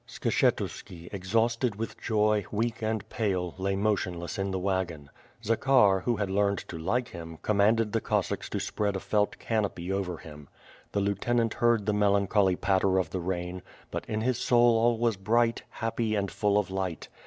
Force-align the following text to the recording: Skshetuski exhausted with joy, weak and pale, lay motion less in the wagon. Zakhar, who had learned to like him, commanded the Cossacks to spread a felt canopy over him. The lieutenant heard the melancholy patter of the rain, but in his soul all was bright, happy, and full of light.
Skshetuski 0.07 1.09
exhausted 1.13 1.75
with 1.75 1.99
joy, 2.01 2.43
weak 2.51 2.81
and 2.81 3.07
pale, 3.09 3.53
lay 3.59 3.75
motion 3.75 4.19
less 4.19 4.39
in 4.39 4.49
the 4.49 4.57
wagon. 4.57 5.11
Zakhar, 5.43 5.99
who 6.05 6.15
had 6.15 6.27
learned 6.31 6.57
to 6.69 6.77
like 6.79 7.09
him, 7.09 7.37
commanded 7.43 7.91
the 7.91 8.01
Cossacks 8.01 8.49
to 8.49 8.59
spread 8.59 8.95
a 8.95 8.99
felt 8.99 9.37
canopy 9.37 9.91
over 9.91 10.17
him. 10.17 10.49
The 10.93 11.01
lieutenant 11.01 11.53
heard 11.53 11.85
the 11.85 11.93
melancholy 11.93 12.55
patter 12.55 12.97
of 12.97 13.11
the 13.11 13.19
rain, 13.21 13.61
but 13.91 14.03
in 14.07 14.21
his 14.21 14.39
soul 14.39 14.75
all 14.79 14.97
was 14.97 15.17
bright, 15.17 15.61
happy, 15.69 16.15
and 16.15 16.31
full 16.31 16.57
of 16.57 16.71
light. 16.71 17.07